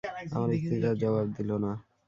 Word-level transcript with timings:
আমার 0.35 0.49
স্ত্রী 0.59 0.77
তার 0.83 0.95
জবাব 1.01 1.27
দিল 1.37 1.49
না। 1.63 1.71